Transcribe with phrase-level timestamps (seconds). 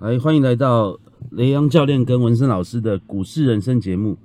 [0.00, 0.96] 来，欢迎来到
[1.32, 4.16] 雷阳教练跟文森老师的股市人生节目。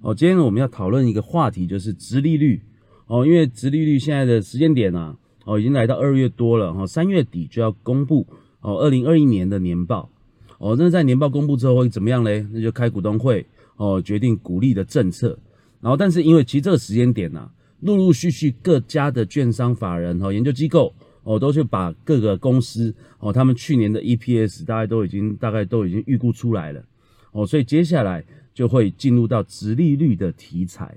[0.00, 2.60] 哦，今天我们要讨论一个话题，就是直利率。
[3.06, 8.26] 哦，因为直利率现在的时间点啊，哦，已经来到二月多了，哈，三月底就要公布
[8.62, 10.10] 哦，二零二一年的年报。
[10.58, 12.44] 哦，那在年报公布之后会怎么样嘞？
[12.52, 13.46] 那就开股东会，
[13.76, 15.38] 哦，决定股利的政策。
[15.80, 17.48] 然后，但是因为其实这个时间点呢，
[17.78, 20.92] 陆陆续续各家的券商法人和研究机构。
[21.24, 26.84] 哦，都是把各个公司哦，他们去年的 EPS 大概都已经大概都已经预估出来了
[27.32, 30.96] 哦，所以接下来就会进入到直利率的题材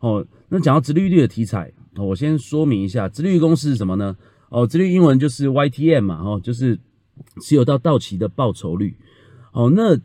[0.00, 0.24] 哦。
[0.48, 4.16] 那讲到直利率的题材，我先说明一下，直利率公式是什么呢？
[4.48, 6.78] 哦，直利率英文就是 YTM 嘛，哦，就是
[7.42, 8.96] 持有到到期的报酬率。
[9.52, 9.98] 哦，那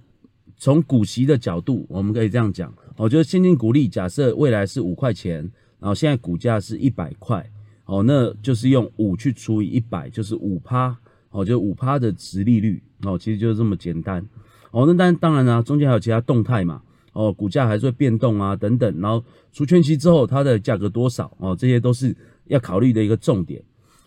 [0.58, 5.38] 从股息的角度，我们可以这样讲，哦，就是现金股利，假设未来是五块钱，
[5.80, 7.48] 然后现在股价是一百块。
[7.90, 10.96] 哦，那就是用五去除以一百，就是五趴，
[11.32, 14.24] 哦，就五趴的值利率，哦，其实就是这么简单。
[14.70, 16.84] 哦，那但当然啦，中间还有其他动态嘛，
[17.14, 19.02] 哦，股价还是会变动啊，等等。
[19.02, 23.60] 然后除权息之后，它的价格多少，哦，这些都是要考虑的一个重点。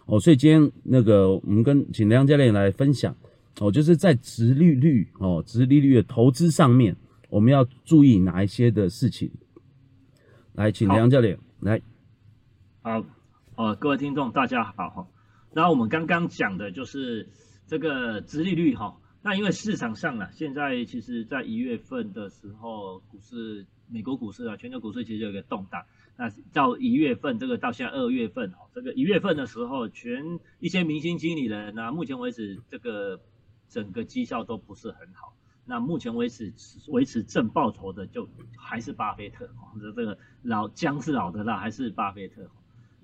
[0.06, 3.12] 哦，所以今天那个我们跟请梁教练来分享，
[3.58, 6.94] 哦，就是在值利率，哦，值利率的投资上面，
[7.28, 9.28] 我们要注意哪一些的事情。
[10.52, 11.82] 来，请梁教练来。
[12.82, 13.04] 好。
[13.54, 15.06] 哦，各位听众，大家好哈。
[15.52, 17.28] 那我们刚刚讲的就是
[17.66, 18.96] 这个殖利率哈。
[19.20, 25.84] 那因为市场上呢，现在其实在一月份的时候，股市、美国股市啊，全球股市其实有一个动荡。
[26.16, 33.20] 那到一月份，这个到现在二月份哈，这个一月份的时候，全一些明星经理人呢，目前为止这个
[33.68, 35.36] 整个绩效都不是很好。
[35.66, 36.54] 那目前为止
[36.88, 42.50] 维持正报酬的，就还是巴菲特哈，这这个老姜是老的辣，还是巴菲特。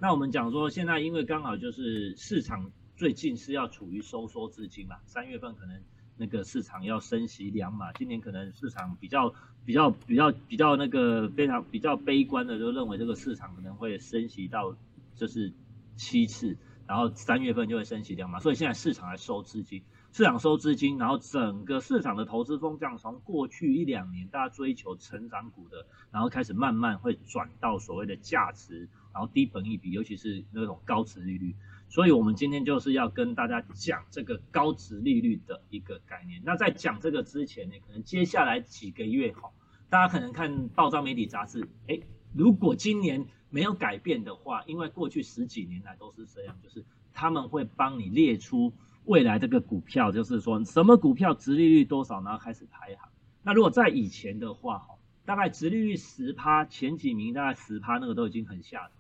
[0.01, 5.83] 那我们讲说，现在因为刚好就是市场最近是要处于收缩资金嘛，三月份可能
[6.17, 14.77] 那个市场要升息两码，今年可能市场比较比较比较比较那个非常比较悲观的，就认为这个市场可能会升息到
[15.17, 15.53] 就是
[15.97, 16.57] 七次，
[16.87, 19.83] 然后三月份就会升息两码，所以现在市场来收资金。
[20.11, 28.89] 市场收资金，然后整个市场的投资风向从过去一两年大家追求成长股的，然后开始慢慢会转到所谓的价值，
[29.19, 31.57] 然后低本益比，尤其是那种高值利率。
[31.89, 36.41] 所以我们今天就是要跟大家讲这个高值利率的一个概念。
[36.45, 39.51] 那在讲这个之前呢，可能接下来几个月哈，
[39.91, 41.99] 大家可能看报章媒体杂志，哎，
[42.33, 48.73] 如果今年没有改变的话，因为过去十几年来都是这样，就是他们会帮你列出。
[49.05, 53.09] 未来这个股票就是说什么股票值利率多少，然后开始排行。
[53.43, 58.91] 那如果在以前的话，哈，大概值利率十趴，前几名大概十趴，那个都已经很吓人。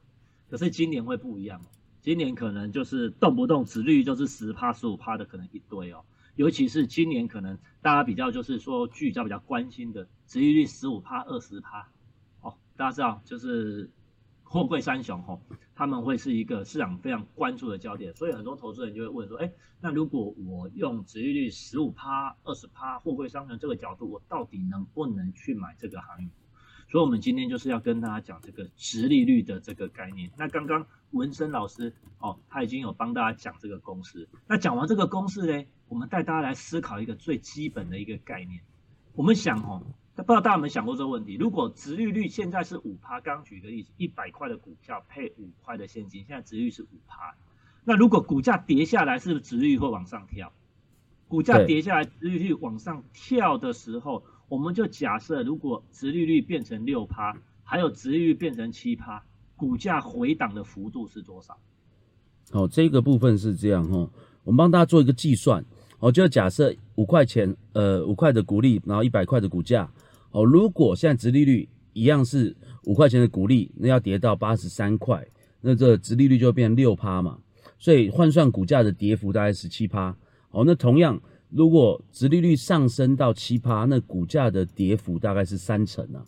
[0.50, 1.60] 可是今年会不一样，
[2.00, 6.04] 今年可能就是动不动值率就是十趴、十五趴的可能一堆哦。
[6.36, 11.88] 尤其是今年可能大家比较就是说聚焦比较关心的值利率十五趴、二十趴，
[12.40, 13.90] 哦，大家知道就是。
[14.50, 15.42] 货柜三雄吼，
[15.74, 26.30] 他们会是一个市场非常关注的焦点，所以很多投资人就会问说，哎，那如果我用殖利率十五趴、二十趴，货柜三雄这个角度，我到底能不能去买这个行业？
[26.90, 30.30] 所以，我们今天就是要跟大家讲这个殖利率的这个概念。
[30.36, 34.28] 那刚刚文森老师哦，他已经有帮大家讲这个公式。
[34.46, 38.60] 那讲完这个公式呢，我们带大家来思考一个最基本的一个概念。
[39.14, 39.82] 我们想哦。
[40.16, 41.36] 那不知道大家有没有想过这个问题？
[41.36, 47.36] 如果殖利率现在是五趴，刚举个例子，一百块的股票配五块的现金，现在殖利率是五趴。
[47.84, 50.52] 那如果股价跌下来，是不是殖利率会往上跳？
[51.28, 59.22] 股价跌下来，殖利率往上跳的时候，我们就假设，如果殖利率变成六趴，还有殖利率变成七趴，
[59.56, 61.56] 股价回档的幅度是多少？
[62.52, 64.10] 哦，这个部分是这样哈，
[64.44, 65.64] 我们帮大家做一个计算。
[66.00, 69.90] 哦，就假设五块钱，呃，五块的股利，然后一百块的股价。
[70.30, 75.26] 哦，如果现在殖利率一样是五块钱的股利，那要跌到八十三块，
[75.60, 77.38] 那这殖利率就变六趴嘛。
[77.78, 80.16] 所以换算股价的跌幅大概十七趴。
[80.52, 81.20] 哦，那同样，
[81.50, 86.24] 如果殖利率上升到七趴，那股价的跌幅大概是三成啊。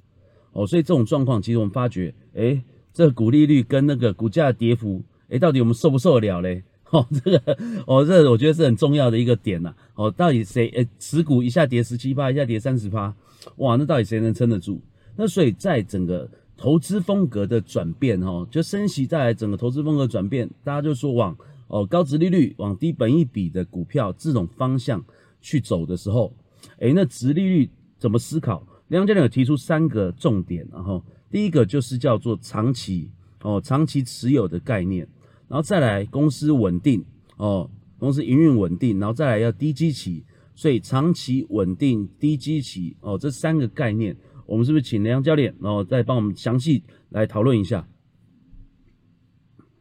[0.53, 2.63] 哦，所以这种状况，其实我们发觉，哎，
[2.93, 6.63] 这股利率跟那个股价的跌幅，哎，到底我们受不受得了嘞？
[6.91, 7.57] 哦，这个，
[7.87, 9.73] 哦，这我觉得是很重要的一个点呐。
[9.95, 13.15] 哦，到底谁，呃，持股一下跌十七趴，一下跌三十趴。
[13.59, 14.81] 哇，那到底谁能撑得住？
[15.15, 21.37] 那所以在整个投资风格的转变，哈，就升息带来整个投资风格转变，大家就说往
[21.71, 25.03] 哦高值利率、往低本益比的股票这种方向
[25.41, 26.35] 去走的时候，
[26.81, 28.67] 诶，那值利率怎么思考？
[28.89, 33.11] 梁教练有提出三个重点，然后第一个就是叫做长期
[33.43, 35.07] 哦，长期持有的概念，
[35.49, 37.05] 然后再来公司稳定
[37.37, 40.25] 哦，公司营运稳定，然后再来要低基期。
[40.57, 44.15] 所以长期稳定、低基期哦，这三个概念，
[44.45, 47.89] 我们是不是请梁教练，然后再帮我们详细来讨论一下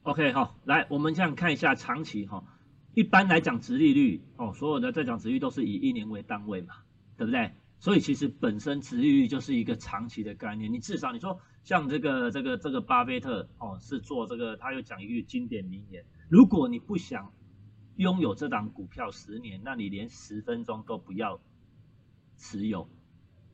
[0.10, 2.44] ？OK，好，来，我们这样看一下长期哈。
[2.96, 6.74] 一般来讲，殖利率哦，所有的在讲殖利率都是以一年为单位嘛，
[7.16, 7.52] 对不对？
[7.78, 10.74] 所以其实本身殖利率就是一个长期的概念。
[10.74, 17.32] 你至少你说像这个这个这个巴菲特哦，是做这个，他又讲一句经典名言：如果你不想
[17.98, 21.40] 拥有这档股票十年，那你连十分钟都不要
[22.36, 22.90] 持有。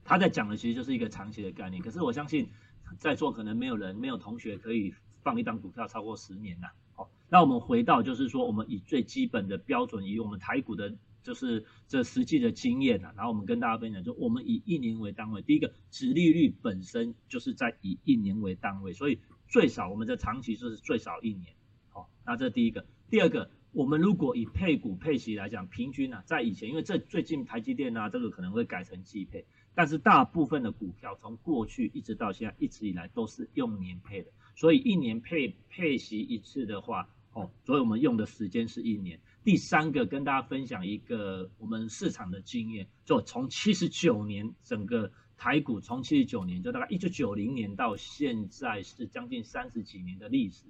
[0.06, 1.84] 他在讲的其实就是一个长期的概念。
[1.84, 2.50] 可是我相信
[2.98, 4.94] 在座可能没有人没有同学可以
[5.26, 6.68] 放一档股票超过十年呐。
[6.94, 10.96] 好，那我们回到就是说，我们以最基本的标准，以我们台股的。
[11.26, 19.18] 就是这实际的经验啊，然后我们跟大家分享，就我们以一年为单位，第一个，殖利率本身就是在以一年为单位，所以
[19.48, 21.56] 最少我们的长期就是最少一年，
[21.90, 39.20] 好，那这第一个，第二个，我们如果以配股配息来讲，平均呢，在以前，因为这最近台积电啊，这个可能会改成季配，但是大部分的股票从过去一直到现在，一直以来都是用年配的，所以一年配配息一次的话，哦，所以我们用的时间是一年。
[39.44, 50.64] 第三个跟大家分享一个我们市场的经验，就从七十九年整个台股从七十九年就大概一九九零年到现在是将近三十几年的历史，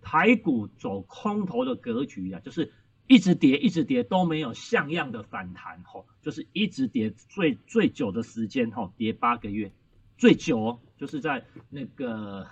[0.00, 2.72] 台股走空头的格局啊，就是
[3.08, 9.72] 一直跌一直跌都没有像样的反弹吼，就是一直跌最最久的时间吼跌八个月，
[10.16, 12.46] 最久哦就是在那个。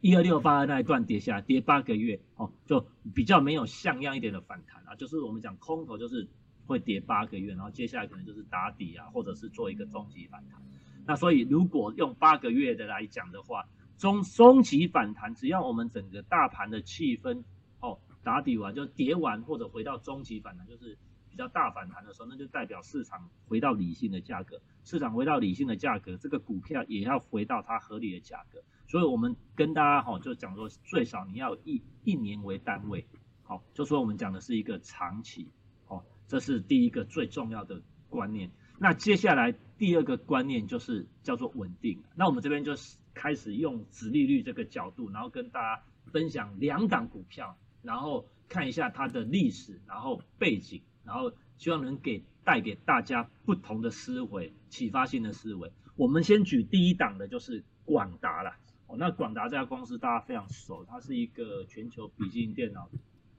[0.00, 4.94] 一二六八的那一段跌下来，跌八个月，哦，就比较没有像样一点的反弹啊。
[4.94, 6.28] 就是我们讲空头，就是
[6.66, 10.60] 会跌八个月，然后接下来可能就是打底啊，或者是做一个中级反弹。
[11.06, 13.66] 那所以如果用八个月的来讲的话，
[13.96, 17.42] 中中级反弹，只要我们整个大盘的气氛
[17.80, 20.98] 哦打底完，就跌完或者回到中级反弹，就是
[21.30, 28.62] 比较大反弹的时候，那就代表市场回到理性的价格，市场回到理性的价格，这个股票也要回到它合理的价格。
[28.88, 33.06] 所以我们跟大家哈就讲说，最少你要一一年为单位，
[33.42, 35.48] 好，就说我们讲的是一个长期，
[35.88, 38.50] 哦，这是第一个最重要的观念。
[38.78, 42.02] 那接下来第二个观念就是叫做稳定。
[42.14, 55.72] 那我们这边就是开始用殖利率这个角度，然后跟大家分享两档股票，然后看一下它的历史，然后背景，然后希望能给带给大家不同的思维，启发性的思维。
[55.96, 58.54] 我们先举第一档的就是广达了。
[58.86, 62.88] 哦，那广达这家公司大家非常熟，它是一个全球笔记电脑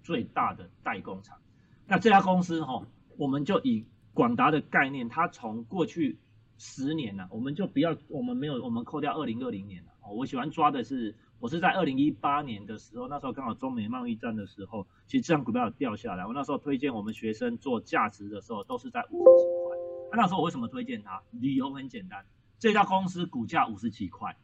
[0.04, 1.38] 最大的代工厂。
[1.86, 2.86] 那这家公司哈，
[3.18, 6.18] 我们就以广达的概念，它从过去
[6.58, 9.92] 十年呢，我们就不要，我们没有，我们扣掉二零二零年了。
[10.02, 16.26] 哦，我喜欢抓的是，我是在二零一八年的时候，那时候刚好中美贸易战的时候，其实这张股票掉下来。
[16.26, 19.78] 我那时候推荐我们学生做价值的时候，都是在五十几块。
[20.12, 21.22] 那那时候我为什么推荐它？
[21.32, 22.26] 理由很简单，
[22.60, 24.36] 这家公司股价五十几块。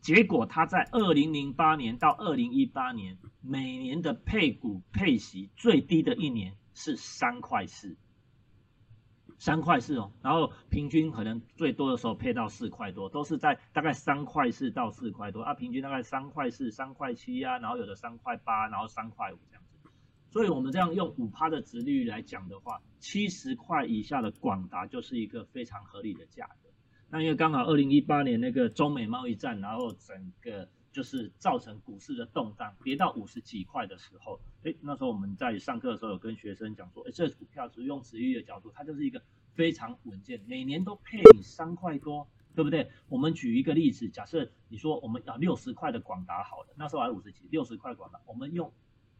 [0.00, 7.96] 结果他在二零零八年到二零一八年，每年的配股配息最低的一年是三块四，
[9.38, 19.90] 三块四哦，然后平均可能最多的时候配到四块多，都是在大概三块四到四块多啊，平均大概三块四、三块七啊，然后有的三块八，然后三块五这样子。
[20.30, 26.59] 所以我们这样用五趴的值率来讲的话，七十块以下的广达就是一个非常合理的价格。
[27.12, 39.20] 那因为刚好二零一八年那个中美贸易战，然后整个就是造成股市的动荡，跌到五十几块的时候，哎，那时候我们在上课的时候有跟学生讲说，哎，这股票是用持率的角度，它就是一个
[39.54, 42.88] 非常稳健，每年都配你三块多，对不对？
[43.08, 48.72] 我们举一个例子，假设你说我们要六十块的广达好了，那时候还五十几，六十块广达，我们用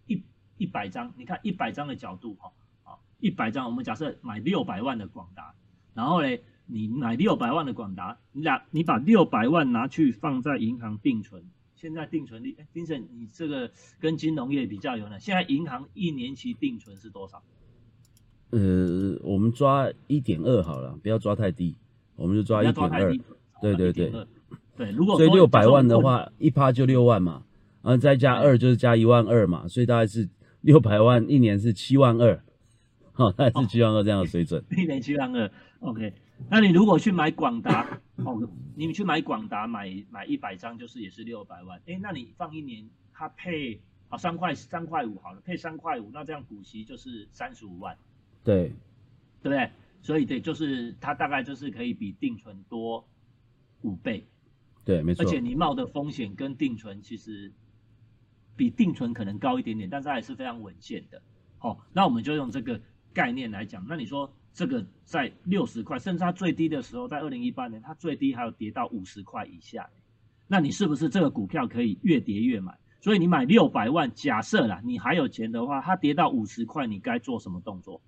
[0.06, 0.22] 一
[0.58, 2.52] 一百张，你看一百张的角度哈，
[2.84, 5.56] 啊，一百张，我们假设买六百万的广达，
[5.92, 6.44] 然后嘞。
[6.72, 11.42] 你买六百万的广达，你俩你把六百万拿去放在银行定存，
[11.74, 15.18] 现在定存率，哎，丁生，你这个跟金融业比较有呢？
[15.18, 17.42] 现在银行一年期定存是多少？
[18.50, 21.76] 呃，我们抓一点二好了，不要抓太低，
[22.16, 23.16] 我们就抓一点二。
[23.60, 24.12] 对对对，
[24.76, 27.44] 对，如果所以六百万的话，一趴就六万嘛，
[27.82, 30.28] 然后再加二就是加一万二嘛，所以大概是
[30.62, 32.42] 六百万一年是七万二，
[33.12, 34.64] 好，大概是七万二这样的水准。
[34.76, 35.50] 一年七万二
[35.80, 36.12] ，OK。
[36.48, 47.96] 那你如果去买广达， 哦，你去买广达买买一百张就是也是六百万，哎，那你放一年，它配啊三块三块五好了，配三块五，那这样股息就是三十五万，
[48.44, 48.68] 对，
[49.42, 49.70] 对不对？
[50.02, 53.06] 所以对，就是它大概就是可以比定存多
[53.82, 54.26] 五倍，
[54.84, 55.24] 对，没错。
[55.24, 57.52] 而且你冒的风险跟定存其实
[58.56, 61.20] 比定存可能高一点点，但是还是非常稳健的。
[61.58, 62.80] 好，那我们就用这个。
[63.12, 69.88] 概念来讲，那你说这个在六十块，甚至它最低的时候，在二零一八年，它最低还有跌到五十块以下，
[70.46, 72.76] 那你是不是这个股票可以越跌越买？
[73.00, 78.02] 所以你买六百万，假设啦，你还有钱的话，它跌到五十块，你该做什么动作？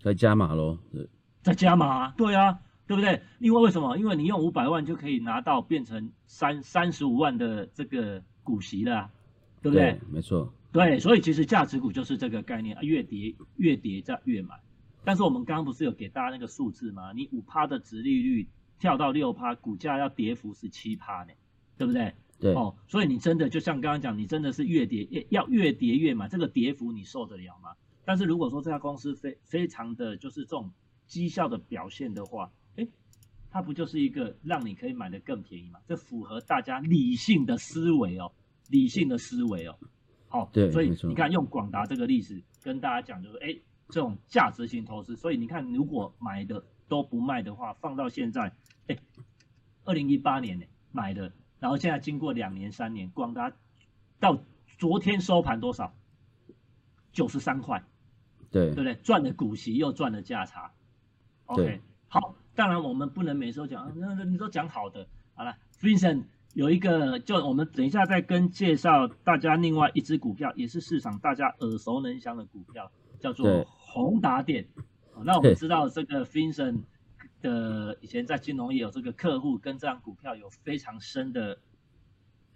[0.00, 0.78] 再加码喽，
[1.42, 3.22] 再加码，对啊，对不对？
[3.40, 3.96] 因为为什么？
[3.96, 9.10] 因为你用五百万就可以拿到变成三三十五万的这个股息了，
[9.62, 9.98] 对不对？
[10.12, 10.52] 没错。
[10.70, 14.54] 对，所以其实价值股就是这个概念啊，越跌越跌再越买。
[15.06, 17.12] 但是我们刚刚不是有给大家那个数字吗？
[17.12, 18.48] 你五趴的值利率
[18.80, 21.32] 跳到六趴，股价要跌幅是七趴呢，
[21.78, 22.12] 对不对？
[22.40, 22.52] 对。
[22.54, 27.70] 哦，所以你真的就像刚刚讲，你真的是越跌越要越跌越买，这个跌幅你受得了吗？
[28.04, 30.72] 但是如果说这家公司非非常的就是这种
[31.06, 32.88] 绩效的表现的话，诶，
[33.48, 35.78] 它不就是一个让你可以买的更便宜吗？
[35.86, 38.32] 这符合大家理性的思维哦，
[38.70, 39.78] 理性的思维哦。
[40.26, 43.56] 好，对，所以你看用广达这个例子跟大家讲，就是哎，
[43.88, 48.52] 这种价值型投资，所以你看如果买的都不卖的话，放到现在，
[48.88, 48.96] 哎，
[49.84, 53.52] 二零一八年呢买的，然后现在经过两年三年，广达
[54.18, 54.38] 到
[54.78, 55.94] 昨天收盘多少？
[57.12, 57.82] 九十三块，
[58.50, 58.94] 对，对不对？
[58.96, 60.72] 赚了股息又赚了价差
[61.46, 66.24] ，OK，好，当然我们不能每次都讲，那那你都讲好的，好了，Vincent。
[66.52, 74.66] 有一个，就我们等一下再跟介绍大家另外一只股票，也是市场大家耳熟能详的股票，叫做宏达电。
[75.24, 76.80] 那我们知道这个 Vincent
[77.42, 81.58] 的以前在金融业有这个客户，跟这张股票有非常深的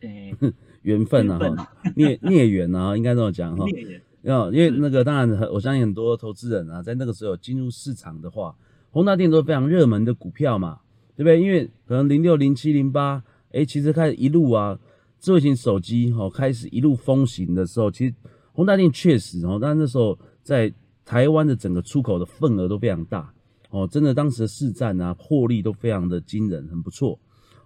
[0.00, 0.35] 诶
[0.83, 3.64] 缘分啊，孽孽缘啊，应该这么讲哈。
[3.67, 4.02] 孽缘。
[4.23, 8.55] 因为那个当然，我相信很多投资人啊，在那个时候进入市场的话，
[8.90, 10.81] 宏达电都是非常热门的股票嘛，
[11.17, 11.40] 对不对？
[11.40, 13.23] 因为可能零六、零七、零八。
[13.52, 14.79] 哎，其实开始一路啊，
[15.19, 18.14] 智慧型手机哈开始一路风行的时候，其实
[18.52, 20.73] 宏达电确实哦，但那时候在
[21.04, 23.32] 台湾的整个出口的份额都非常大
[23.70, 27.18] 哦，真的当时的市占啊，获利都非常的惊人，很不错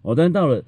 [0.02, 0.14] 哦。
[0.14, 0.62] 但是到了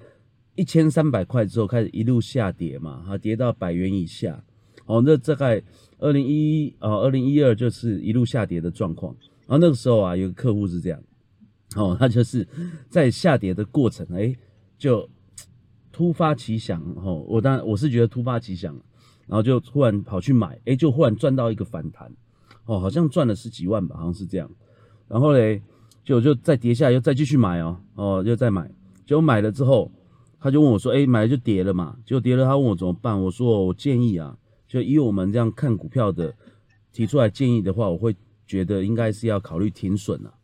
[0.54, 4.42] 一千三百块之后，开始一路下跌嘛，哈，跌到百元以下
[4.86, 5.02] 哦。
[5.04, 5.62] 那大概
[5.98, 9.14] 二零一一哦，二零一二就是一路下跌的状况。
[9.46, 11.02] 然后那个时候啊，有个客户是这样
[11.76, 12.46] 哦，他就是
[12.88, 14.34] 在下跌的过程，哎。
[14.78, 15.08] 就
[15.90, 18.78] 突发奇想，哦，我当然我是觉得突发奇想，
[19.26, 22.10] 然后就突然跑去买，哎，就忽然赚到一个反弹，
[22.64, 24.48] 哦，好像赚了十几万吧，好像是这样。
[25.08, 25.60] 然后嘞，
[26.04, 28.70] 就就再跌下来，又再继续买哦，哦，又再买。
[29.04, 29.90] 结果买了之后，
[30.38, 33.20] 他就问我说，哎，买了就跌了嘛，结果跌了，他问我怎么办？
[33.20, 34.36] 我说我建议啊，
[34.68, 36.34] 就以我们这样看股票的
[36.92, 38.14] 提出来建议的话，我会
[38.46, 40.34] 觉得应该是要考虑停损了。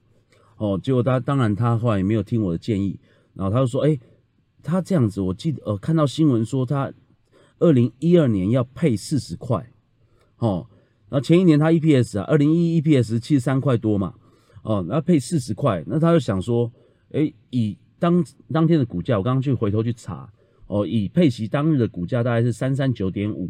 [0.56, 2.98] 哦，结果他当然他后来也没有听我的建议，
[3.34, 3.98] 然后他就说，哎。
[4.64, 6.88] 他这样子，我记得呃，看到新闻说他
[7.62, 9.72] 二零一二年要配四十块，
[10.38, 10.66] 哦，
[11.08, 14.14] 然后前一年他 EPS 啊，二零一一 EPS 七十三块多嘛，
[14.64, 16.70] 哦，然后配四十块，那他就想说，
[17.12, 20.28] 哎，以当当天的股价，我刚刚去回头去查，
[20.66, 23.48] 哦，以配息当日的股价大概是三三九点五，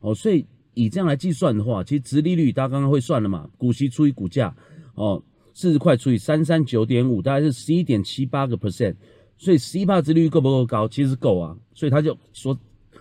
[0.00, 4.52] 哦，所以以这样来计算的话，其实殖利率大家刚刚会算了嘛，股息除以股价，
[4.94, 5.22] 哦，
[5.54, 8.96] 四十块除以三三九点五，大概是十一点七八个 percent。
[9.38, 10.88] 所以十一趴殖利率够不够高？
[10.88, 12.58] 其实够啊，所以他就说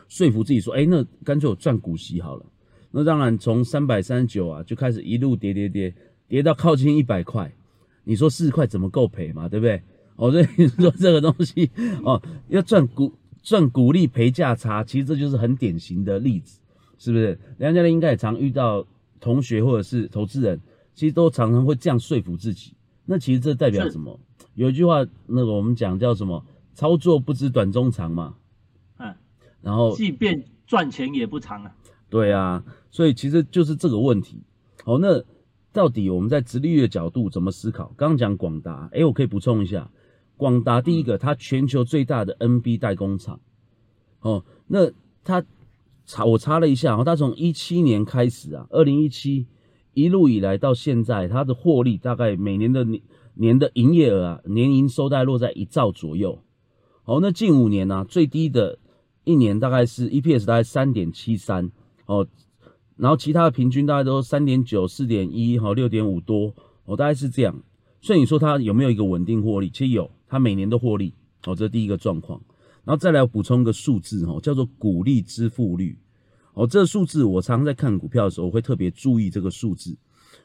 [0.07, 2.45] 说服自己说，哎，那干脆我赚股息好了。
[2.91, 5.93] 那当然从三百三十九啊就开始一路跌跌跌，
[6.27, 7.53] 跌到靠近一百块。
[8.03, 9.49] 你说四十块怎么够赔嘛？
[9.49, 9.81] 对不对？
[10.15, 11.69] 哦，所以你说这个东西
[12.03, 13.11] 哦，要赚股
[13.43, 16.59] 赚股利赔价差，其实这就是很典型的例子，
[16.97, 17.37] 是不是？
[17.57, 18.85] 梁家人应该也常遇到
[19.19, 20.61] 同学或者是投资人，
[20.93, 22.73] 其实都常常会这样说服自己。
[23.05, 24.17] 那其实这代表什么？
[24.53, 26.45] 有一句话，那个我们讲叫什么？
[26.73, 28.35] 操作不知短中长嘛。
[29.65, 31.75] 嗯，然后即便赚钱也不长啊。
[32.09, 34.41] 对啊，所以其实就是这个问题。
[34.83, 35.21] 好，那
[35.73, 37.91] 到底我们在直利率的角度怎么思考？
[37.97, 39.89] 刚刚讲广达，哎，我可以补充一下，
[40.37, 43.39] 广达第一个，它全球最大的 NB 代工厂。
[44.21, 44.89] 哦，那
[45.23, 45.43] 它
[46.05, 49.47] 查我查了一下，哦，它从一七年开始啊，二零一七
[49.93, 53.01] 一路以来到现在，它的获利大概每年的年。
[53.37, 56.41] 年的营业额啊，年营收大概落在一兆左右。
[57.03, 58.79] 好，那近五年呢，最低的
[59.25, 61.69] 一年大概是 EPS 大概三点七三
[62.05, 62.25] 哦，
[62.95, 66.53] 然后其他的平均大概都三点九、四点一、哈六点五多
[66.85, 67.61] 哦，大概是这样。
[67.99, 69.69] 所以你说它有没有一个稳定获利？
[69.69, 71.13] 其实有，它每年都获利
[71.45, 72.39] 哦，这是第一个状况。
[72.83, 75.97] 然后再来补充一个数字哦，叫做股利支付率
[76.53, 79.97] 哦，这个数字我常常在看股票的时候，我会特别注意这个数字。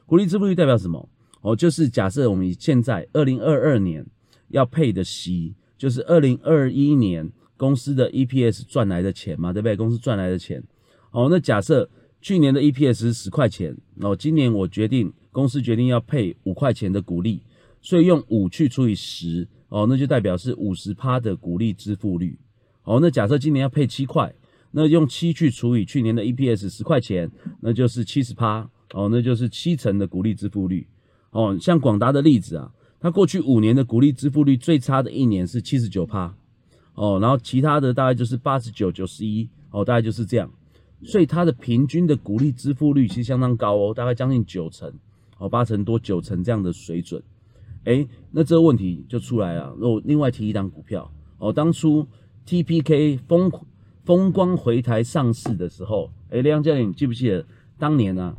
[0.07, 1.07] 股利支付率代表什么？
[1.41, 4.03] 哦，就是假设我们现在二零二二年
[4.47, 7.31] 要配的息，就是二零二一年
[7.61, 9.75] 公司的 EPS 赚来的钱嘛，对不对？
[9.75, 10.63] 公司赚来的钱。
[11.11, 11.87] 哦，那假设
[12.19, 17.43] 去年的 EPS 是十块钱，哦，今年我决定公司决定要配五块钱的股利，
[17.79, 22.35] 所以用五去除以十，哦，那就代表是五十趴的股利支付率。
[22.81, 24.33] 哦，那假设今年要配七块，
[24.71, 28.67] 那用七去除以去年的 EPS 十块钱，那就是七十趴。
[28.95, 30.87] 哦，那就是七成的股利支付率。
[31.29, 36.35] 哦，像广达的例子啊，它过去五年的股利支付率最差的一年是七十九趴。
[37.01, 39.49] 哦，然后其他的大概就是八十九、九十一。
[39.71, 40.51] 哦，大概就是这样。
[41.03, 44.91] 所以它的平均的股利支付率其实相当高哦，大概将近九成，
[45.39, 47.23] 哦八成多九成这样的水准。
[47.85, 49.73] 哎，那这个问题就出来了。
[49.79, 52.05] 我另外提一档股票哦，当初
[52.45, 53.51] TPK 风
[54.03, 57.43] 风光回台上市的时候，哎，梁教练，你记不记得
[57.79, 58.35] 当年呢？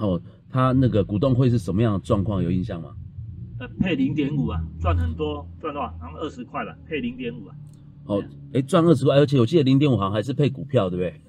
[0.00, 2.42] 哦，他那个股东会是什么样的状况？
[2.42, 2.96] 有印象吗？
[3.60, 5.94] 呃，配零点五啊，赚很多，赚多少？
[6.00, 7.54] 然后二十块吧，配零点五啊。
[8.06, 11.20] 哦，哎，赚二十块，而且我记得零点五好像还是配股票，对不对？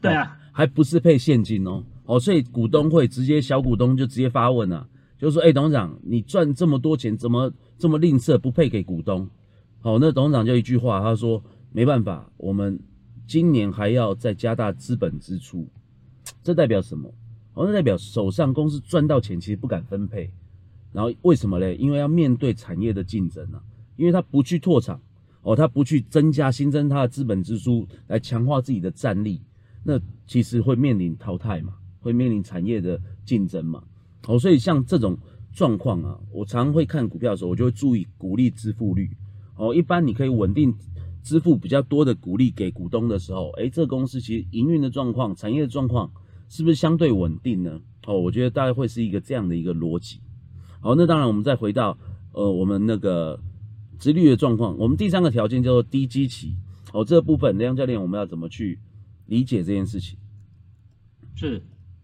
[0.00, 4.86] 对啊，还不是配现金哦，哦，所以股东会直接小股东就直接发问啊，
[5.18, 9.28] 就说，哎，董事长，你赚这么多钱，怎么这么吝啬，不配给股东？
[9.80, 12.78] 好，那董事长就一句话，他说，没办法，我们
[13.26, 15.66] 今年还要再加大资本支出，
[16.42, 17.12] 这代表什么？
[17.54, 20.30] 哦，那代表手上公司赚到钱，其实不敢分配，
[20.92, 21.74] 然后为什么嘞？
[21.76, 23.62] 因为要面对产业的竞争啊，
[23.96, 25.00] 因为他不去拓厂，
[25.46, 29.40] 哦，他不去增加新增他的资本支出来强化自己的战力。
[29.84, 33.80] 那其实会面临淘汰嘛，会面临产业的竞争嘛，
[34.26, 35.16] 哦，所以像这种
[35.52, 39.08] 状况啊，我常会看股票的时候，我就会注意股利支付率，
[39.54, 40.74] 哦，一般你可以稳定
[41.22, 46.10] 支付比较多的股利给股东的时候，诶，这个公司其实营运的状况、产业的状况
[46.48, 47.80] 是不是相对稳定呢？
[48.08, 50.18] 哦，我觉得大概会是一个这样的一个逻辑。
[50.80, 51.96] 好，那当然我们再回到
[52.32, 53.38] 呃我们那个
[53.98, 56.54] 殖率的状况，我们第三个条件叫做低基期，
[56.92, 58.78] 哦，这部分梁教练我们要怎么去？
[59.26, 60.16] 理解这件事情？
[61.34, 61.60] 是，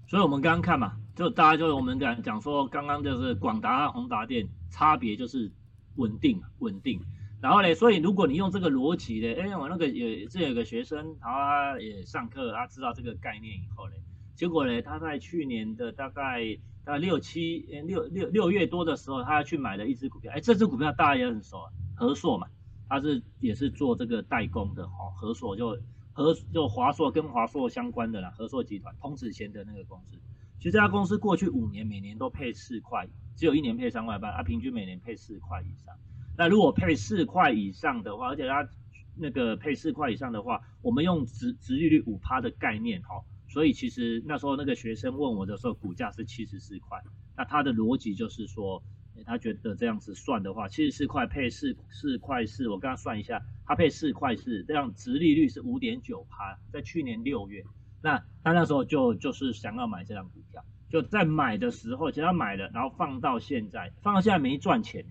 [0.09, 5.49] 所以我们刚刚看嘛，就大家就我们讲讲说，刚刚就是广达和宏达电差别就是
[5.95, 7.01] 稳定稳定，
[7.41, 13.95] 然后呢，所以如果你用这个逻辑呢，哎，我那个也这有个学生，他也上课，他知道这个概念以后呢，
[14.35, 21.71] 结果呢，他在去年的大概大概六七六六六月多的时候，他去买了一只股票，哎，这只股票大家也很熟，啊
[22.03, 22.49] 和硕嘛，
[22.89, 25.79] 他是也是做这个代工的哈，和硕就。
[26.15, 30.19] 和就华硕跟华硕相关的啦，和硕集团通子贤的那个公司，
[30.59, 35.97] 其实这家公司过去五年每年都配四块，只有一年配三块半，啊，平均每年配四块以上。
[36.37, 38.69] 那如果配四块以上的话，而且它
[39.17, 47.03] 那个配四块以上的话，我们用直直利率五趴的概念哈，所以其实那时候那个学生问我的时候，股价是七十四块，
[47.35, 48.83] 那他的逻辑就是说。
[49.25, 57.65] 他觉得这样子算的话，七十四块配四四块四，我刚刚算一下，他配四块四，这样值利率是五点九趴，在去年六月，
[58.03, 65.05] 那他那时候就就是想要买这张股票，就在买的时候，其实他买了，然后放到现在，放到现在没赚钱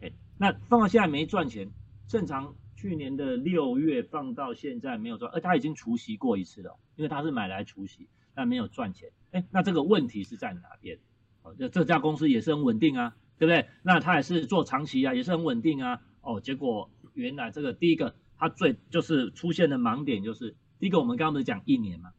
[0.00, 1.70] 哎，那放到现在没赚钱，
[2.08, 10.98] 正常去年的六月放到现在没有赚，而他已经除息过一次了，因为他是买来除息，但没有赚钱，哎，那这个问题是在哪边？
[11.42, 13.14] 哦，这这家公司也是很稳定啊。
[13.38, 13.68] 对不对？
[13.82, 16.00] 那他也是做长期啊，也是很稳定啊。
[16.20, 22.12] 哦，结果原来这个第一个，他最就是出现的盲点就是，第一个我们刚刚不是讲一年嘛，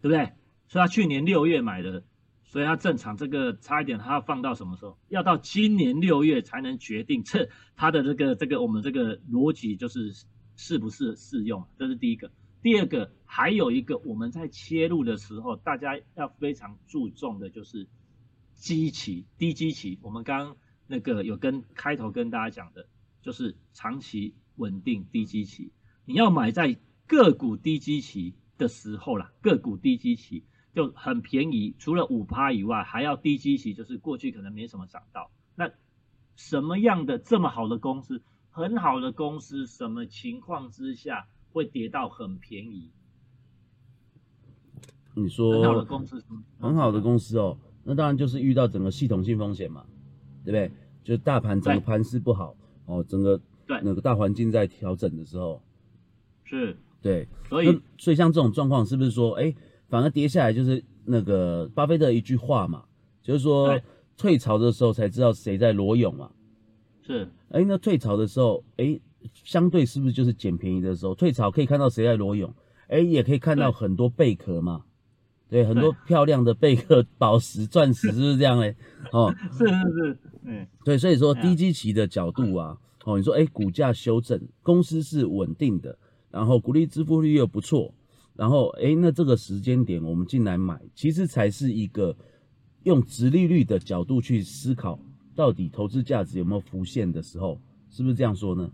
[0.00, 0.32] 对不对？
[0.68, 2.02] 所以他去年六月买的，
[2.44, 4.98] 所以他正常这个差一点，他要放到什么时候？
[5.08, 10.12] 要到今年六月才能决定这他的这个这个我们这个逻辑就是
[10.56, 11.64] 是不是适用？
[11.78, 12.30] 这是第一个。
[12.62, 17.86] 第二个还有一个我们在切入的时候，大家要非常注重的就是
[18.62, 20.56] 基期低基期，我们刚。
[20.88, 22.86] 那个有跟开头跟大家讲的，
[23.22, 25.70] 就是长期稳定低基期，
[26.04, 30.44] 你要买在个股低基期的时候啦，个股低基期
[30.74, 35.30] 就很便宜，除了五趴以外，还要低基期，就是过去可能没什么涨到。
[35.54, 35.70] 那
[36.36, 38.20] 什么样的这么好的公司，
[38.50, 42.90] 很好的公司，什么情况之下会跌到很便宜？
[45.14, 46.22] 你说很好的公司，
[46.58, 49.84] 很好的公司哦，那当然就是遇到整个系统性风险嘛，
[50.44, 50.70] 对不对？
[51.04, 52.54] 就是大盘整个盘势不好
[52.86, 53.80] 哦，整个对。
[53.82, 55.60] 那个大环境在调整的时候，
[56.44, 56.76] 是。
[57.00, 57.80] 对，所以。
[57.98, 59.52] 所以像这种状况是不是说，哎，
[59.88, 62.84] 反而跌下来就是那个巴菲特一句话嘛，
[63.22, 63.80] 就是说
[64.16, 66.30] 退潮的时候才知道谁在裸泳嘛，
[67.04, 69.00] 是，哎，那退潮的时候，哎，
[69.32, 71.14] 相对是不是就是捡便宜的时候？
[71.14, 72.54] 退潮可以看到谁在裸泳，
[72.86, 74.84] 哎，也可以看到很多贝壳嘛，
[75.52, 78.74] 对，很多漂亮的贝壳、宝石、钻石， 是不是这样嘞？
[79.12, 80.18] 哦，是是是。
[80.44, 85.98] 嗯，对，所以说低基期的角度啊，哦，你说哎，股价修正，公司是稳定的，
[86.30, 87.94] 然后股利支付率又不错，
[88.34, 92.16] 然后哎，那这个时间点我们进来买，其实才是一个
[92.84, 94.98] 用直利率的角度去思考，
[95.36, 97.60] 到底投资价值有没有浮现的时候，
[97.90, 98.70] 是不是这样说呢？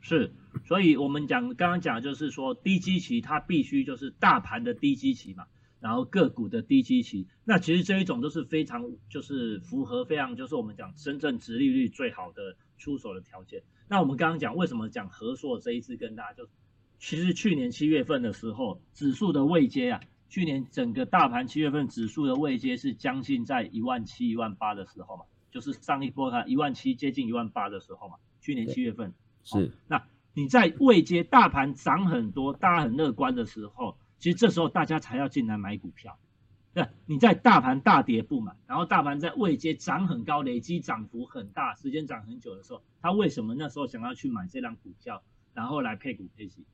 [0.00, 0.32] 是，
[0.64, 5.44] 所以我们讲刚刚讲就是说低基期它必须就是大盘的低基期嘛，
[5.82, 13.64] 然后个股的低基期，那其实这一种都是非常就是符合非常就是我们讲深圳值利率最好的出手的条件。
[13.88, 16.48] 那我们刚刚讲为什么讲合硕这一次跟大家就，
[17.00, 29.12] 其实去年七月份的时候指数的位阶啊，去年整个大盘七月份指数的位阶是将近在一万七一万八的时候嘛，就是上一波它一万七接近一万八的时候嘛，去年七月份。
[29.42, 36.16] 是，那你在未接大盘涨很多，大家很乐观的时候，其实这时候大家才要进来买股票。
[36.72, 46.64] 那你在大盘大跌不买，然后大盘在未接涨很高，累积涨幅很大，时间涨很久的时候，他为什么那时候想要去买这张股票，然后来配股配息？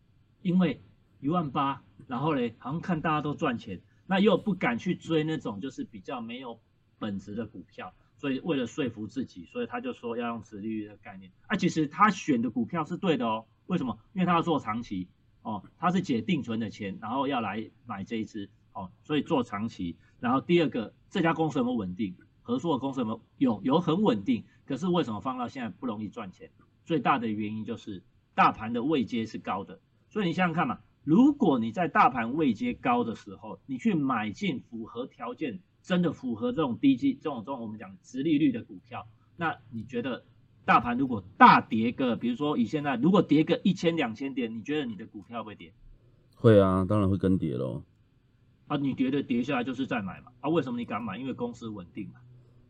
[0.42, 0.82] 因为
[1.20, 6.60] 一万八，然后嘞，好像看大家都赚钱，那又不敢去追那种就是比较没有
[6.98, 7.94] 本质的股票。
[8.18, 11.32] 所以为了说服自己，所以他就说要用殖利率的概念。
[11.46, 13.46] 啊，其实他选的股票是对的哦。
[13.68, 13.98] 为什么？
[14.12, 15.08] 因为他要做长期
[15.48, 19.96] 哦，他是解定存的钱，然后要来买这一支哦，所以做长期。
[20.20, 22.14] 然后第二个，这家公司有没有稳定？
[22.42, 23.54] 合作的公司有没有？
[23.54, 24.44] 有，有很稳定。
[24.66, 26.50] 可是为什么放到现在不容易赚钱？
[26.84, 28.02] 最大的原因就是
[28.34, 29.80] 大盘的位阶是高的。
[30.10, 35.60] 所以你想想看嘛，如果你在大盘位阶高的时候，你去买进符合条件。
[35.80, 40.22] 真的符合这种低基、这种这种我们讲直利率的股票，那你觉得
[40.68, 45.72] 大盘如果大跌个，比如说以现在如果跌个一千两千点，你觉得你的股票会跌？
[46.36, 47.82] 会啊，当然会跟跌喽。
[48.66, 50.30] 啊，你觉得跌下来就是再买嘛？
[50.42, 51.16] 啊，为什么你敢买？
[51.16, 52.20] 因为公司稳定嘛，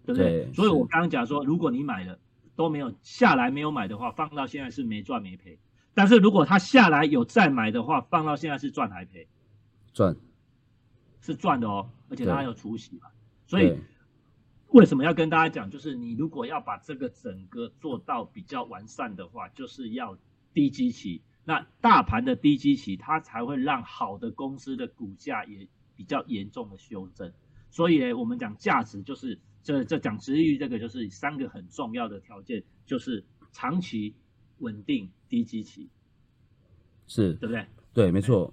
[0.06, 0.48] 对不对？
[0.52, 2.16] 所以我刚刚讲说，如果你买了
[2.54, 5.58] 都没有下来没有买的话，放到现在是没赚没赔。
[5.92, 9.26] 但是如果它下来有再买的话，放到现在是赚还赔？
[9.92, 10.14] 赚。
[11.20, 13.08] 是赚的哦，而且它有除息嘛，
[13.48, 13.76] 所以
[14.68, 15.70] 为什么要跟大家讲？
[15.70, 20.16] 就是你如果要把这个整个做到比较完善的话，就是要
[20.52, 21.22] 低基期。
[21.44, 27.32] 那大盘的低基期，它才会让好的公司的股价也比较严重的修正。
[27.70, 34.14] 所以呢，我们讲价值就是这这讲值域这个就是三个很重要的条件，就是长期
[34.58, 35.88] 稳定低基期，
[37.06, 37.66] 是对不对？
[37.94, 38.52] 对，没错。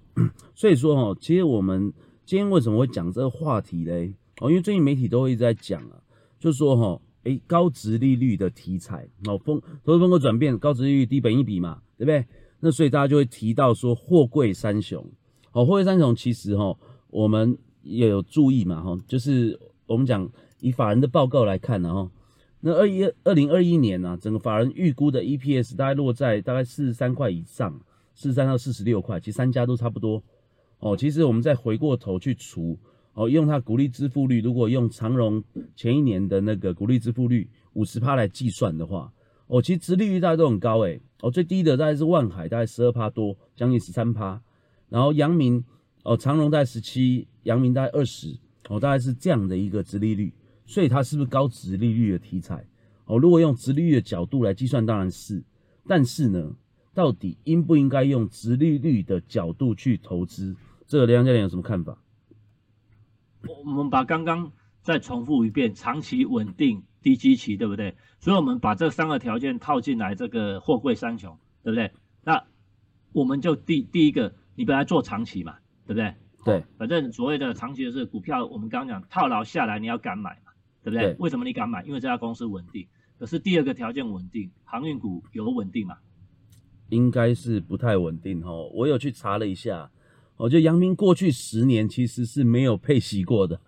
[0.55, 1.93] 所以说哦，其实我们。
[2.27, 4.11] 今天为什么会讲这个话题嘞？
[4.41, 6.01] 哦，因为最近媒体都会一直在讲啊，
[6.45, 12.23] 就是说哈，诶，高值利率的题材，哦，风投资风格转变，高值利率低本一比嘛，对不对？
[12.59, 15.03] 那所以大家就会提到说，货柜三雄，
[15.49, 16.77] 好，货柜三雄其实哈，
[17.09, 20.29] 我们也有注意嘛，哈，就是我们讲
[20.59, 22.11] 以法人的报告来看呢，哈，
[22.59, 27.73] 那二一二零二一年呢，整个法人预估的 EPS 大概落在大概四十三块以上，
[28.13, 30.21] 四十三到四十六块，其实三家都差不多。
[30.77, 32.77] 哦，其实我们再回过头去除
[33.15, 35.43] 哦，用它股利支付率，如果用长荣
[35.75, 39.11] 前一年的那个股利支付率五十趴来计算的话，
[39.47, 44.41] 哦，其实殖利率大家都很高诶，哦，最低的大概是万海，大概十二趴多，将近十三趴，
[44.89, 45.63] 然后阳明
[46.03, 48.37] 哦，长荣大概十七，阳明大概二十，
[48.69, 50.33] 哦，大概是这样的一个殖利率，
[50.65, 52.65] 所以它是不是高殖利率的题材？
[53.05, 55.43] 哦，如果用殖利率的角度来计算，当然是，
[55.87, 56.55] 但是呢？
[56.93, 60.55] 到底应不应该用直利率的角度去投资？
[60.87, 62.01] 这个梁教练有什么看法？
[63.47, 67.95] 我们把刚刚再重复一遍，长期稳定低基期，对不对？
[68.19, 71.91] 所以我们把这三个条件套进来，这个货柜三雄，对不对？
[72.23, 72.43] 那
[73.13, 76.13] 我们就第第一个，你本来做长期嘛，对不对？
[76.43, 80.51] 对，反正所谓的长期的是股票，我们刚刚讲套牢下来，你要敢买嘛，
[80.83, 81.15] 对不对？
[81.19, 81.83] 为什么你敢买？
[81.83, 82.87] 因为这家公司稳定。
[83.17, 85.97] 可是第二个条件稳定，航运股有稳定嘛？
[86.89, 89.89] 应该是不太稳定哦，我有去查了一下，
[90.37, 93.59] 我觉得阳明过去十年其实是没有配息过的，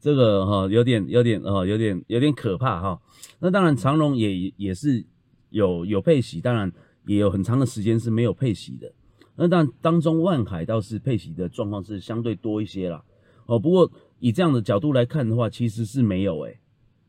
[0.00, 3.00] 这个哈有点有点哦有点有点可怕哈。
[3.38, 5.04] 那当然长隆也也是
[5.50, 6.72] 有有配息，当然
[7.06, 8.92] 也有很长的时间是没有配息的。
[9.36, 13.04] 那但当中万海倒是配息的状况是相对多一些啦。
[13.46, 16.58] 哦，不过以这样的角度来看的话，其实是没有诶。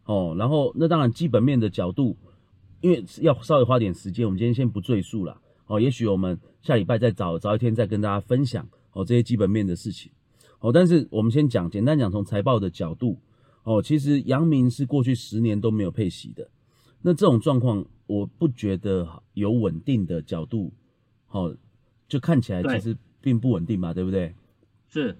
[0.06, 2.18] 哦，然后那当然基本面的角度。
[2.82, 5.39] 因为要稍微花点时间，我们今天先不赘述了。
[5.67, 10.12] 哦，也许我们下礼拜再找找一天再跟大家分享哦这些基本面的事情。
[10.60, 13.19] 哦，但是我们先讲，简单讲，从财报的角度，
[13.63, 16.49] 哦，其实阳明是过去十年都没有配息的。
[17.02, 20.71] 那这种状况，我不觉得有稳定的角度，
[21.30, 21.56] 哦，
[22.08, 24.34] 就看起来其实并不稳定嘛，对不对？
[24.88, 25.17] 是。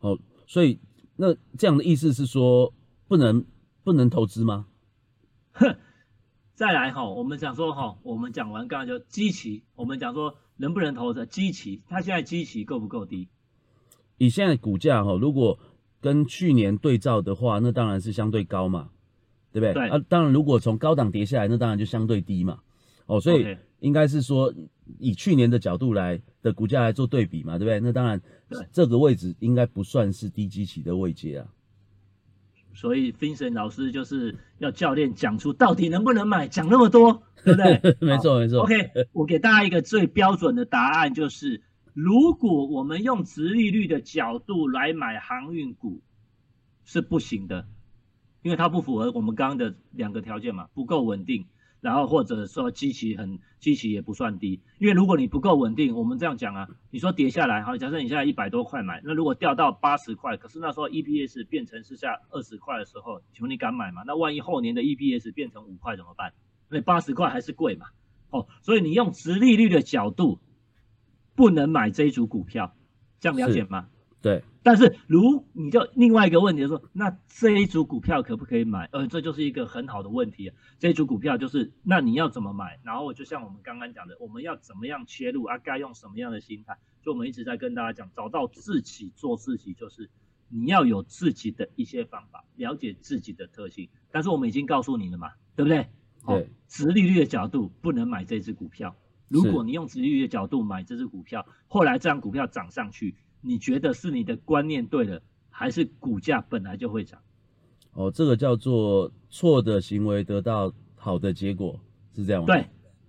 [0.00, 0.78] 哦，所以
[1.16, 2.72] 那这样的意思是说，
[3.06, 3.44] 不能
[3.84, 4.66] 不能投资吗？
[5.52, 5.76] 哼。
[6.58, 13.28] 再来哈，我们讲说哈，我们讲完刚刚就基期，我们讲说能不能投的基期，它现在基期够不够低？
[14.16, 15.56] 以现在股价哈，如果
[16.00, 18.90] 跟去年对照的话，那当然是相对高嘛，
[19.52, 19.72] 对不对？
[19.72, 22.58] 对啊，当然如果从高档跌下来，那当然就相对低嘛。
[23.06, 24.52] 哦，所以应该是说
[24.98, 27.78] 以去年的角度来的股价来做对比嘛，对不对？
[27.78, 31.46] 那当然对这个位置应该不算是低基期的位阶啊。
[32.78, 37.96] 所以 Vincent 老师就是要教练讲出到底能不能买，讲那么多， 对不对？
[38.00, 38.60] 没错，没错。
[38.62, 41.60] OK，我给大家一个最标准的答案，就是
[41.92, 46.00] 如果我们用直利率的角度来买航运股
[46.84, 47.66] 是不行的，
[48.42, 51.46] 因为它不符合我们刚刚的两个条件嘛，不够稳定，
[51.80, 64.02] 然后或者说基期很基期也不算低，因为如果你不够稳定，我们这样讲啊，你说跌下来，好，假设你现在一百多块买，那如果掉到八十块，可是那时候 EPS 变成是下二十块的时候，请问你敢买吗？
[64.06, 66.32] 那万一后年的 EPS 变成五块怎么办？
[66.68, 67.86] 那八十块还是贵嘛？
[68.30, 70.38] 哦，所以你用直利率的角度，
[71.34, 72.74] 不能买这一组股票，
[73.20, 73.88] 这样了解吗？
[74.20, 78.86] 对，但是如你就另外一个问题就是说，那这一组股票可不可以买？
[78.92, 80.54] 呃，这就是一个很好的问题啊。
[80.78, 82.78] 这一组股票就是，那你要怎么买？
[82.82, 85.56] 然后就像我们刚刚讲的，我们要怎么样切入啊？
[85.56, 86.76] 该用什么样的心态？
[87.02, 90.10] 就我们一直在跟大家讲，找到自己做自己，就是
[90.50, 93.88] 你要有自己的一些方法，了解自己的特性。
[94.10, 95.88] 但是我们已经告诉你了嘛，对不对？
[96.26, 98.94] 对哦，直利率的角度不能买这只股票。
[99.28, 103.16] 如果你用直利率的角度买这只股票，后来这张股票涨上去，
[103.48, 107.18] 你觉得是你的观念对了，还是股价本来就会涨？
[107.94, 111.80] 哦，这个叫做错的行为得到好的结果，
[112.14, 112.46] 是这样吗？
[112.46, 112.66] 对，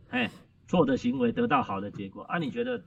[0.08, 0.32] 哎，
[0.65, 2.38] 错的行为得到好的结果啊？
[2.38, 2.82] 你觉得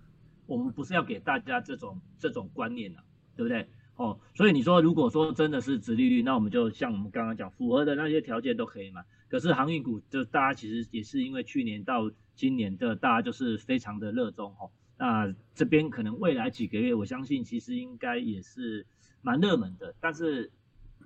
[0.46, 3.04] 我们不是要给大家这种这种观念啊，
[3.36, 3.68] 对不对？
[3.96, 9.02] 哦，所以你说如果说真的是直利率，那我们就像我们刚刚讲，符合的那些条件都可以嘛。
[9.28, 14.70] 可是航运股就大家其实也是因为去年到今年的大家就是非常的热衷哦。
[15.02, 18.86] 那这边可能未来几个月，我相信其实应该也是
[19.20, 19.96] 蛮热门的。
[19.98, 20.52] 但是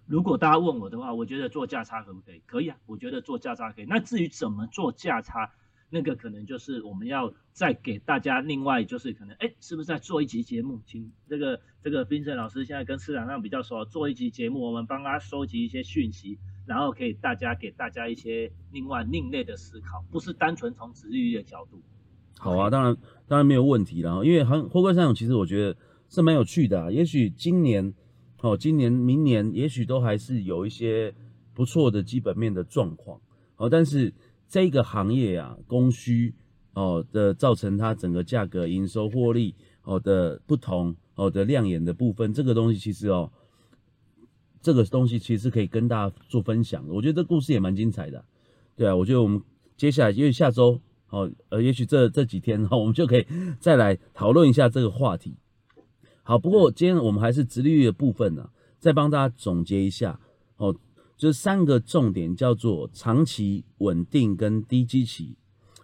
[0.05, 2.43] 如果大家问我的话，我觉得做价差可不可以？
[2.45, 3.87] 可以啊，我觉得做价差可以。
[3.87, 5.51] 那至于怎么做价差，
[5.89, 10.83] 那个可能就是我们要再给大家另外就是可能哎，是不是在做一集节目？
[10.85, 21.81] 请这个这个冰胜老师现在跟市场上比较熟，做一集节目，我们帮他收集一些讯息，然后可以大家给大家一些另外另类的思考，不是单纯从直利率的角度。
[22.39, 22.97] 好啊，当然
[23.27, 25.77] 当然没有问题啦，因为航货柜三雄其实我觉得
[26.09, 27.93] 是蛮有趣的啊，也许今年
[28.43, 31.13] 哦，今年明年也许都还是有一些
[31.55, 33.19] 不错的基本面的状况
[33.57, 34.13] 哦，但是
[34.49, 36.35] 这个行业啊，供需
[36.75, 43.33] 哦的造成它整个价格、营收、获利哦的不同哦的亮眼的部分，这个东西其实哦，
[44.61, 48.25] 这个东西其实可以跟大家做分享的，我觉得这故事也蛮精彩的啊，
[48.77, 49.43] 对啊，我觉得我们
[49.77, 50.79] 接下来因为下周。
[51.09, 53.25] 好，呃，也许这这几天哈，我们就可以
[53.61, 55.37] 再来讨论一下这个话题。
[56.25, 60.19] 好，不过今天我们还是直利率的部分呢、再帮大家总结一下。
[60.57, 60.75] 哦，
[61.17, 65.37] 就是三个重点叫做长期稳定跟低基期。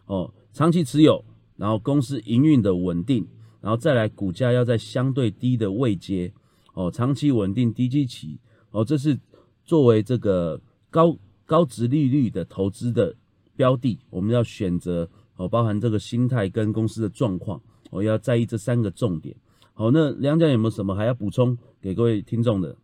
[0.07, 1.25] 哦，长期持有，
[1.57, 3.25] 然后公司营运的稳定，
[3.61, 6.33] 然后再来股价要在相对低的位阶。
[6.75, 8.41] 哦，长期稳定低基期。
[8.73, 9.17] 哦，这是
[9.65, 13.15] 作为这个高高值利率的投资的。
[13.57, 17.61] 标的我们要选择哦，包含这个心态跟公司的状况，
[17.91, 19.35] 我、要在意这三个重点。
[19.75, 22.77] 好，那梁家有没有什么还要补充给各位听众的？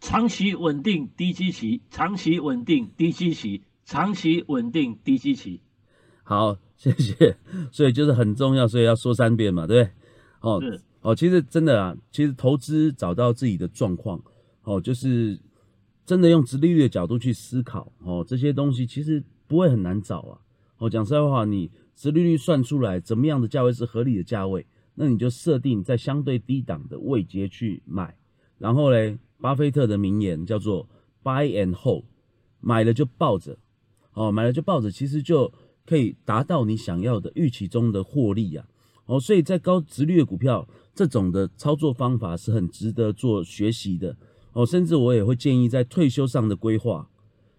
[0.00, 5.60] 长期稳定低基期，长期稳定低基期，长期稳定低基期。
[6.24, 7.36] 好，谢谢。
[7.70, 9.92] 所以就是很重要，所以要说三遍嘛，对不对？
[10.40, 14.22] 哦是哦，其实真的啊，其实投资找到自己的状况，
[14.64, 15.38] 哦，就是。
[16.04, 20.38] 真的用直利率的角度去思考哦，这些东西其实不会很难找啊。
[20.78, 28.16] 哦，讲实在话，你直利率算出来怎么样的价位是合理的价位，那你就设定在相对低档的位阶去买。
[28.58, 30.88] 然后嘞，巴菲特的名言叫做
[31.22, 32.04] “buy and hold”，
[32.60, 33.56] 买了就抱着，
[34.14, 35.52] 哦，买了就抱着，其实就
[35.86, 38.70] 可以达到你想要的预期中的获利呀、啊。
[39.06, 44.16] 哦，所以在高直率的股票，这种的操作方法是很值得做学习的。
[44.52, 47.08] 哦，甚至我也会建议在退休上的规划，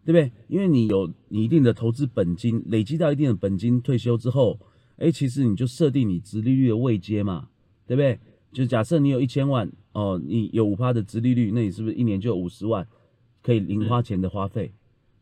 [0.05, 0.31] 对不对？
[0.47, 4.59] 因为你有你一定的投资本金，累积到一定的本金，退休之后，
[4.97, 7.49] 哎，其实你就设定你殖利率的位阶嘛，
[7.87, 8.19] 对不对？
[8.51, 12.87] 就假设你有一千万，哦，你有五趴的殖利率，那你是不是一年就有五十万
[13.41, 14.71] 可以零花钱的花费？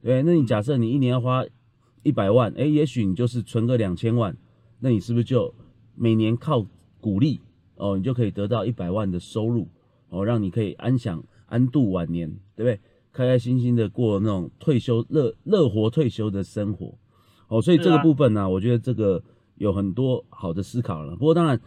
[0.02, 1.46] 对，那你假设你一年要花
[2.04, 4.36] 一百万，哎，也许你就是存个两千万，
[4.80, 5.54] 那你是不是就
[5.96, 6.68] 每年靠
[7.00, 7.40] 股利，
[7.76, 9.70] 哦，你就可以得到一百万的收入，
[10.10, 11.24] 哦，让你可以安享。
[11.52, 12.80] 安度晚年，对不对？
[13.14, 16.98] 开开心心的过那种退休乐乐活退休的生活，
[17.50, 19.22] 哦，所以这个部分呢、啊，我觉得这个
[19.56, 21.14] 有很多好的思考了。
[21.18, 21.60] 不过当然，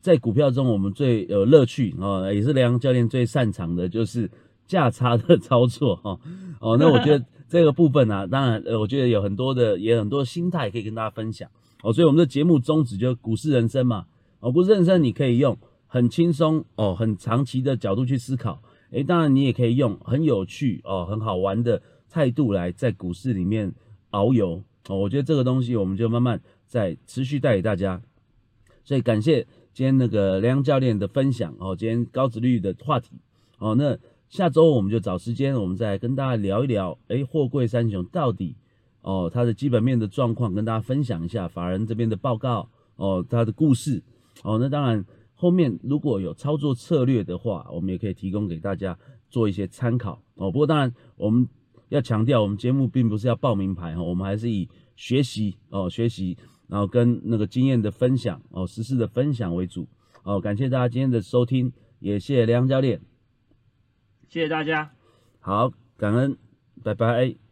[0.00, 4.28] 在股票中，我们最有乐趣哦，也是梁洋教练最擅长的，就是
[4.66, 6.18] 价差的操作哈。
[6.60, 11.48] 哦，那我觉得这个部分呢， 当然，呃，我觉得有很多的，也很多心态可以跟大家分享
[11.84, 11.92] 哦。
[11.92, 14.04] 所以我们的节目宗旨就股市人生嘛。
[14.40, 18.60] 哦，股市人生你可以用很轻松哦，很长期的角度去思考。
[18.90, 23.72] 诶，当然你也可以用很有趣哦，很好玩的态度来在股市里面
[24.10, 24.98] 遨游哦。
[24.98, 28.00] 我觉得这个东西我们就慢慢在持续带给大家。
[28.84, 29.46] 所以感谢。
[29.74, 33.12] 今天那个梁教练的分享哦，今天高值率的话题
[33.58, 33.96] 哦，那
[34.28, 38.56] 下周我们就找时间，我们再跟大家聊一聊，哎，货柜三雄到底
[39.02, 44.02] 哦它的基本面的状况，跟大家分享一下法人这边的报告哦，它的故事
[44.42, 45.04] 哦，那当然
[45.38, 48.98] 后面如果有操作策略的话，我们也可以提供给大家
[49.30, 50.50] 做一些参考哦。
[50.50, 51.48] 不过当然我们
[51.88, 56.36] 要强调，我们节目并不是要报名牌哈，我们还是以学习哦学习。
[56.70, 59.88] 然后跟那个经验的分享哦，实事的分享为主
[60.22, 63.00] 哦，感谢大家今天的收听，也谢谢梁教练，
[64.28, 64.92] 谢谢大家，
[65.40, 66.36] 好，感恩，
[66.84, 67.47] 拜拜。